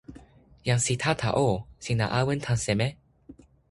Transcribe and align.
jan 0.69 0.81
Sitata 0.85 1.29
o, 1.43 1.45
sina 1.87 2.05
awen 2.19 2.39
tan 2.45 2.57
seme? 2.67 2.87